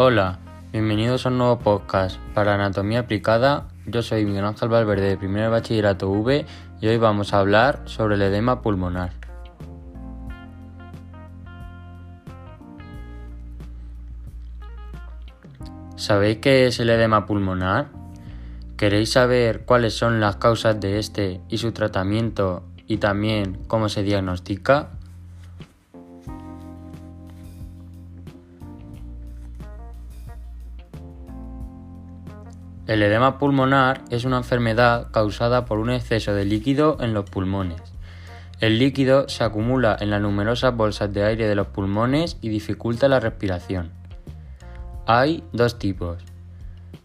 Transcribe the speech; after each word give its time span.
Hola, 0.00 0.38
bienvenidos 0.70 1.26
a 1.26 1.28
un 1.28 1.38
nuevo 1.38 1.58
podcast 1.58 2.20
para 2.32 2.54
Anatomía 2.54 3.00
Aplicada. 3.00 3.66
Yo 3.84 4.00
soy 4.00 4.24
Miguel 4.24 4.44
Ángel 4.44 4.68
Valverde 4.68 5.08
de 5.08 5.16
primer 5.16 5.50
bachillerato 5.50 6.08
V 6.08 6.46
y 6.80 6.86
hoy 6.86 6.98
vamos 6.98 7.34
a 7.34 7.40
hablar 7.40 7.82
sobre 7.86 8.14
el 8.14 8.22
edema 8.22 8.62
pulmonar. 8.62 9.10
¿Sabéis 15.96 16.38
qué 16.38 16.68
es 16.68 16.78
el 16.78 16.90
edema 16.90 17.26
pulmonar? 17.26 17.88
¿Queréis 18.76 19.10
saber 19.10 19.64
cuáles 19.64 19.94
son 19.94 20.20
las 20.20 20.36
causas 20.36 20.78
de 20.78 21.00
este 21.00 21.40
y 21.48 21.58
su 21.58 21.72
tratamiento 21.72 22.62
y 22.86 22.98
también 22.98 23.64
cómo 23.66 23.88
se 23.88 24.04
diagnostica? 24.04 24.90
El 32.88 33.02
edema 33.02 33.36
pulmonar 33.36 34.00
es 34.08 34.24
una 34.24 34.38
enfermedad 34.38 35.10
causada 35.10 35.66
por 35.66 35.78
un 35.78 35.90
exceso 35.90 36.32
de 36.32 36.46
líquido 36.46 36.96
en 37.00 37.12
los 37.12 37.28
pulmones. 37.28 37.82
El 38.60 38.78
líquido 38.78 39.28
se 39.28 39.44
acumula 39.44 39.94
en 40.00 40.08
las 40.08 40.22
numerosas 40.22 40.74
bolsas 40.74 41.12
de 41.12 41.22
aire 41.22 41.46
de 41.46 41.54
los 41.54 41.66
pulmones 41.66 42.38
y 42.40 42.48
dificulta 42.48 43.06
la 43.06 43.20
respiración. 43.20 43.90
Hay 45.06 45.44
dos 45.52 45.78
tipos, 45.78 46.16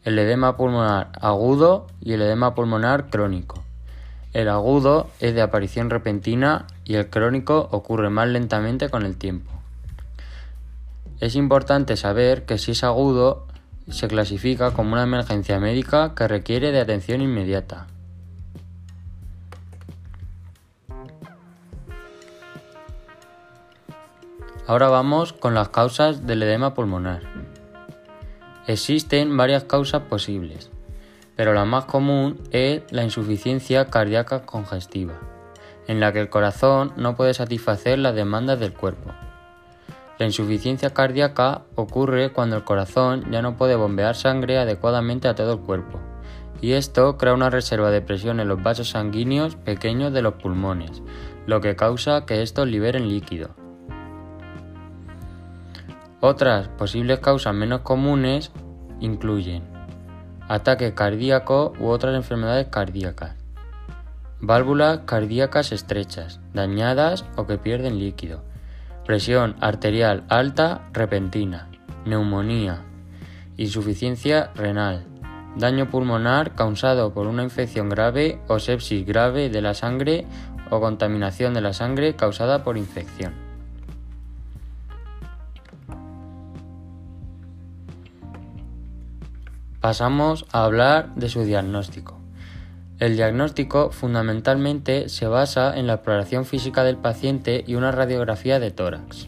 el 0.05 0.17
edema 0.17 0.55
pulmonar 0.55 1.11
agudo 1.19 1.87
y 1.99 2.13
el 2.13 2.21
edema 2.21 2.55
pulmonar 2.55 3.09
crónico. 3.09 3.61
El 4.31 4.47
agudo 4.47 5.09
es 5.19 5.35
de 5.35 5.41
aparición 5.41 5.89
repentina 5.89 6.65
y 6.85 6.95
el 6.95 7.09
crónico 7.09 7.67
ocurre 7.71 8.09
más 8.09 8.29
lentamente 8.29 8.87
con 8.87 9.05
el 9.05 9.17
tiempo. 9.17 9.51
Es 11.19 11.35
importante 11.35 11.97
saber 11.97 12.45
que 12.45 12.57
si 12.57 12.71
es 12.71 12.85
agudo 12.85 13.47
se 13.89 14.07
clasifica 14.07 14.71
como 14.71 14.93
una 14.93 15.03
emergencia 15.03 15.59
médica 15.59 16.13
que 16.15 16.27
requiere 16.27 16.71
de 16.71 16.79
atención 16.79 17.21
inmediata. 17.21 17.87
Ahora 24.65 24.87
vamos 24.87 25.33
con 25.33 25.53
las 25.53 25.69
causas 25.69 26.25
del 26.25 26.41
edema 26.43 26.73
pulmonar. 26.73 27.21
Existen 28.65 29.35
varias 29.35 29.65
causas 29.65 30.03
posibles, 30.03 30.69
pero 31.35 31.53
la 31.53 31.65
más 31.65 31.83
común 31.83 32.39
es 32.51 32.81
la 32.89 33.03
insuficiencia 33.03 33.87
cardíaca 33.87 34.45
congestiva, 34.45 35.15
en 35.87 35.99
la 35.99 36.13
que 36.13 36.21
el 36.21 36.29
corazón 36.29 36.93
no 36.95 37.17
puede 37.17 37.33
satisfacer 37.33 37.99
las 37.99 38.15
demandas 38.15 38.57
del 38.57 38.73
cuerpo. 38.73 39.11
La 40.23 40.27
insuficiencia 40.27 40.91
cardíaca 40.91 41.63
ocurre 41.75 42.31
cuando 42.31 42.55
el 42.55 42.63
corazón 42.63 43.29
ya 43.29 43.41
no 43.41 43.57
puede 43.57 43.75
bombear 43.75 44.15
sangre 44.15 44.57
adecuadamente 44.57 45.27
a 45.27 45.35
todo 45.35 45.51
el 45.51 45.59
cuerpo, 45.59 45.99
y 46.61 46.71
esto 46.71 47.17
crea 47.17 47.33
una 47.33 47.49
reserva 47.49 47.91
de 47.91 47.99
presión 47.99 48.39
en 48.39 48.47
los 48.47 48.63
vasos 48.63 48.91
sanguíneos 48.91 49.57
pequeños 49.57 50.13
de 50.13 50.21
los 50.21 50.35
pulmones, 50.35 51.01
lo 51.45 51.59
que 51.59 51.75
causa 51.75 52.25
que 52.25 52.41
estos 52.41 52.69
liberen 52.69 53.09
líquido. 53.09 53.49
Otras 56.21 56.69
posibles 56.69 57.19
causas 57.19 57.53
menos 57.53 57.81
comunes 57.81 58.53
incluyen 59.01 59.63
ataque 60.47 60.93
cardíaco 60.93 61.73
u 61.81 61.87
otras 61.87 62.15
enfermedades 62.15 62.67
cardíacas, 62.69 63.35
válvulas 64.39 64.99
cardíacas 64.99 65.73
estrechas, 65.73 66.39
dañadas 66.53 67.25
o 67.35 67.45
que 67.45 67.57
pierden 67.57 67.99
líquido, 67.99 68.52
presión 69.05 69.55
arterial 69.59 70.23
alta 70.29 70.81
repentina, 70.93 71.67
neumonía, 72.05 72.81
insuficiencia 73.57 74.51
renal, 74.55 75.05
daño 75.57 75.89
pulmonar 75.89 76.55
causado 76.55 77.13
por 77.13 77.27
una 77.27 77.43
infección 77.43 77.89
grave 77.89 78.39
o 78.47 78.59
sepsis 78.59 79.05
grave 79.05 79.49
de 79.49 79.61
la 79.61 79.73
sangre 79.73 80.25
o 80.69 80.79
contaminación 80.79 81.53
de 81.53 81.61
la 81.61 81.73
sangre 81.73 82.15
causada 82.15 82.63
por 82.63 82.77
infección. 82.77 83.33
Pasamos 89.81 90.45
a 90.53 90.63
hablar 90.63 91.13
de 91.15 91.27
su 91.27 91.43
diagnóstico. 91.43 92.22
El 93.03 93.17
diagnóstico 93.17 93.91
fundamentalmente 93.91 95.09
se 95.09 95.27
basa 95.27 95.77
en 95.77 95.87
la 95.87 95.95
exploración 95.95 96.45
física 96.45 96.85
del 96.85 96.95
paciente 96.95 97.65
y 97.67 97.75
una 97.75 97.91
radiografía 97.91 98.61
de 98.61 98.71
tórax. 98.71 99.27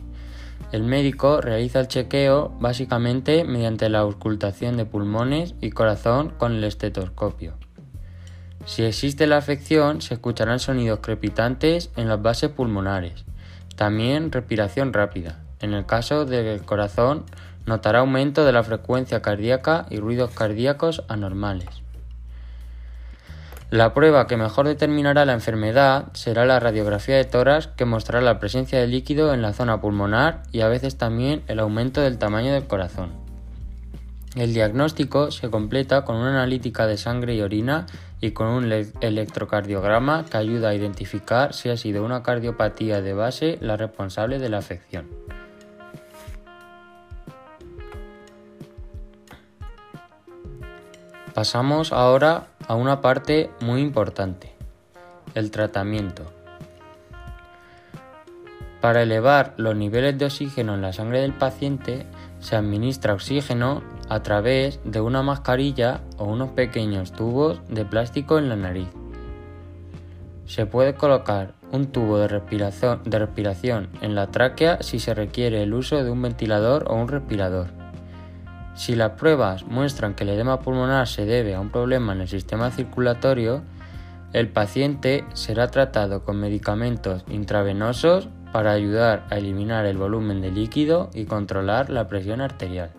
El 0.72 0.84
médico 0.84 1.42
realiza 1.42 1.82
el 1.82 1.90
chequeo 1.90 2.56
básicamente 2.62 3.44
mediante 3.44 3.90
la 3.90 4.00
auscultación 4.00 4.78
de 4.78 4.86
pulmones 4.86 5.56
y 5.60 5.72
corazón 5.72 6.30
con 6.30 6.54
el 6.54 6.64
estetoscopio. 6.64 7.56
Si 8.66 8.82
existe 8.86 9.28
la 9.28 9.36
afección, 9.36 10.02
se 10.02 10.14
escucharán 10.14 10.60
sonidos 10.60 11.00
crepitantes 11.02 11.92
en 11.98 12.08
las 12.08 12.22
bases 12.22 12.52
pulmonares. 12.52 13.26
También 13.76 14.32
respiración 14.32 14.94
rápida. 14.94 15.44
En 15.60 15.74
el 15.74 15.86
caso 15.86 16.24
del 16.24 16.62
corazón, 16.62 17.26
notará 17.66 18.00
aumento 18.00 18.46
de 18.46 18.54
la 18.54 18.64
frecuencia 18.64 19.22
cardíaca 19.22 19.86
y 19.90 19.98
ruidos 19.98 20.32
cardíacos 20.32 21.04
anormales. 21.10 21.85
La 23.72 23.94
prueba 23.94 24.28
que 24.28 24.38
mejor 24.38 24.68
determinará 24.68 25.26
la 25.26 25.34
enfermedad 25.34 26.06
será 26.14 26.46
la 26.46 26.60
radiografía 26.60 27.16
de 27.16 27.26
tórax 27.26 27.68
que 27.68 27.86
mostrará 27.86 28.24
la 28.24 28.40
presencia 28.40 28.80
de 28.80 28.88
líquido 28.88 29.34
en 29.34 29.42
la 29.42 29.54
zona 29.54 29.82
pulmonar 29.82 30.44
y 30.52 30.62
a 30.62 30.68
veces 30.68 30.98
también 30.98 31.42
el 31.48 31.60
aumento 31.60 32.02
del 32.02 32.20
tamaño 32.20 32.54
del 32.54 32.68
corazón. 32.68 33.12
El 34.36 34.54
diagnóstico 34.54 35.32
se 35.32 35.50
completa 35.50 36.06
con 36.06 36.18
una 36.18 36.30
analítica 36.30 36.86
de 36.86 36.98
sangre 36.98 37.36
y 37.36 37.42
orina 37.42 37.88
y 38.22 38.32
con 38.32 38.48
un 38.48 38.72
electrocardiograma 39.02 40.26
que 40.26 40.38
ayuda 40.38 40.70
a 40.70 40.76
identificar 40.76 41.54
si 41.54 41.70
ha 41.70 41.78
sido 41.78 42.04
una 42.04 42.22
cardiopatía 42.22 43.02
de 43.02 43.14
base 43.14 43.58
la 43.62 43.78
responsable 43.78 44.38
de 44.38 44.50
la 44.50 44.60
afección. 44.60 45.08
Pasamos 51.34 51.92
ahora 51.92 52.48
a 52.68 52.76
una 52.76 53.02
parte 53.02 53.50
muy 53.62 53.82
importante, 53.82 54.54
el 55.34 55.52
tratamiento. 55.52 56.24
Para 58.82 59.04
elevar 59.04 59.54
los 59.58 59.76
niveles 59.76 60.18
de 60.18 60.26
oxígeno 60.26 60.76
en 60.76 60.82
la 60.82 60.94
sangre 60.94 61.22
del 61.22 61.34
paciente 61.34 62.06
se 62.40 62.56
administra 62.56 63.14
oxígeno 63.14 63.82
a 64.10 64.22
través 64.22 64.80
de 64.84 65.02
una 65.02 65.24
mascarilla 65.24 66.02
o 66.18 66.26
unos 66.26 66.52
pequeños 66.52 67.12
tubos 67.12 67.62
de 67.68 67.86
plástico 67.86 68.38
en 68.38 68.50
la 68.50 68.56
nariz. 68.56 68.88
Se 70.46 70.68
puede 70.68 70.94
colocar 70.94 71.56
un 71.72 71.88
tubo 71.88 72.20
de 72.20 72.28
respiración, 72.28 73.90
en 74.02 74.14
la 74.14 74.28
tráquea 74.28 74.84
si 74.84 75.00
se 75.00 75.16
requiere 75.16 75.64
el 75.64 75.74
uso 75.74 76.04
de 76.04 76.12
un 76.12 76.22
ventilador 76.22 76.86
o 76.88 76.96
un 76.96 77.08
respirador. 77.08 77.85
Si 78.76 78.94
las 78.94 79.12
pruebas 79.12 79.66
muestran 79.66 80.16
que 80.16 80.26
el 80.26 80.32
edema 80.32 80.60
pulmonar 80.60 81.08
se 81.08 81.26
debe 81.26 81.56
a 81.56 81.62
un 81.62 81.70
problema 81.70 82.12
en 82.12 82.22
el 82.22 82.28
sistema 82.28 82.72
circulatorio, 82.72 83.62
el 84.34 84.50
paciente 84.50 85.24
será 85.34 85.70
tratado 85.70 86.24
con 86.26 86.42
medicamentos 86.42 87.24
intravenosos 87.30 88.28
para 88.52 88.74
ayudar 88.74 89.26
a 89.30 89.38
eliminar 89.38 89.86
el 89.86 89.98
volumen 89.98 90.42
de 90.42 90.52
líquido 90.52 91.10
y 91.14 91.24
controlar 91.24 91.90
la 91.90 92.10
presión 92.10 92.42
arterial. 92.42 92.92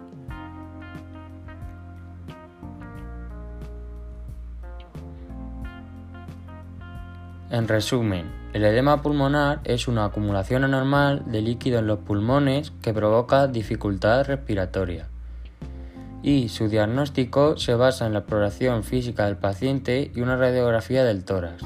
En 7.51 7.69
resumen, 7.69 8.33
el 8.55 8.65
edema 8.65 9.03
pulmonar 9.03 9.61
es 9.65 9.89
una 9.89 10.07
acumulación 10.07 10.65
anormal 10.65 11.23
de 11.27 11.43
líquido 11.43 11.81
en 11.81 11.87
los 11.87 11.99
pulmones 11.99 12.73
que 12.81 12.95
provoca 12.95 13.47
dificultad 13.47 14.25
respiratoria 14.25 15.09
y 16.23 16.49
su 16.49 16.69
diagnóstico 16.69 17.57
se 17.57 17.75
basa 17.75 18.07
en 18.07 18.13
la 18.13 18.21
exploración 18.21 18.85
física 18.85 19.27
del 19.27 19.37
paciente 19.37 20.11
y 20.15 20.21
una 20.21 20.37
radiografía 20.37 21.05
del 21.05 21.25
tórax. 21.25 21.65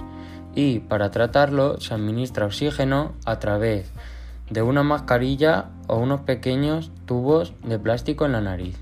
Y 0.54 0.80
para 0.80 1.10
tratarlo 1.10 1.80
se 1.80 1.94
administra 1.94 2.46
oxígeno 2.46 3.14
a 3.24 3.38
través 3.38 3.90
de 4.50 4.62
una 4.62 4.82
mascarilla 4.82 5.66
o 5.86 5.96
unos 5.96 6.22
pequeños 6.22 6.90
tubos 7.06 7.52
de 7.62 7.78
plástico 7.78 8.26
en 8.26 8.32
la 8.32 8.40
nariz. 8.40 8.76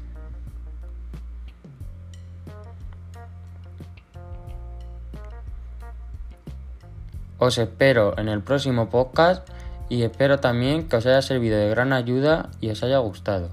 Os 7.39 7.57
espero 7.59 8.19
en 8.19 8.29
el 8.29 8.43
próximo 8.43 8.89
podcast 8.89 9.49
y 9.89 10.03
espero 10.03 10.41
también 10.41 10.89
que 10.89 10.97
os 10.97 11.07
haya 11.07 11.23
servido 11.23 11.57
de 11.57 11.69
gran 11.71 11.93
ayuda 11.93 12.51
y 12.61 12.71
os 12.71 12.83
haya 12.83 12.99
gustado. 12.99 13.51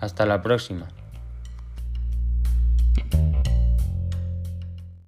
Hasta 0.00 0.24
la 0.24 0.40
próxima. 0.40 0.88
Thank 2.96 3.14
you. 3.14 3.35